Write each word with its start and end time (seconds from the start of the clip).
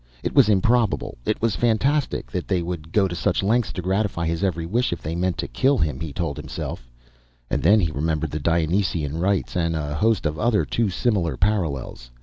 It 0.23 0.33
was 0.33 0.49
improbable, 0.49 1.19
it 1.25 1.43
was 1.43 1.55
fantastic 1.55 2.31
that 2.31 2.47
they 2.47 2.63
would 2.63 2.91
go 2.91 3.07
to 3.07 3.13
such 3.13 3.43
lengths 3.43 3.71
to 3.73 3.83
gratify 3.83 4.25
his 4.25 4.43
every 4.43 4.65
wish 4.65 4.91
if 4.91 4.99
they 5.03 5.13
meant 5.13 5.37
to 5.37 5.47
kill 5.47 5.77
him, 5.77 5.99
he 5.99 6.11
told 6.11 6.37
himself; 6.37 6.89
and 7.51 7.61
then 7.61 7.79
he 7.79 7.91
remembered 7.91 8.31
the 8.31 8.39
Dionysian 8.39 9.19
rites, 9.19 9.55
and 9.55 9.75
a 9.75 9.93
host 9.93 10.25
of 10.25 10.39
other, 10.39 10.65
too 10.65 10.89
similar 10.89 11.37
parallels. 11.37 12.09